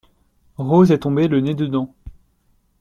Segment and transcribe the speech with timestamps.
[0.57, 1.93] Rose est tombée le nez dedans.